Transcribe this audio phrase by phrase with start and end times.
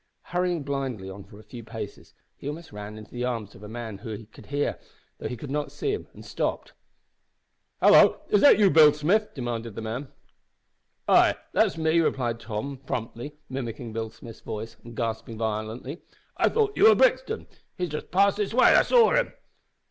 [0.23, 3.67] Hurrying blindly on for a few paces, he almost ran into the arms of a
[3.69, 4.79] man whom he could hear,
[5.19, 6.73] though he could not see him, and stopped.
[7.83, 8.19] "Hallo!
[8.29, 10.07] is that you, Bill Smith?" demanded the man.
[11.07, 16.01] "Ay, that's me," replied Tom, promptly, mimicking Bill Smith's voice and gasping violently.
[16.35, 17.45] "I thought you were Brixton.
[17.77, 18.73] He's just passed this way.
[18.73, 19.33] I saw him."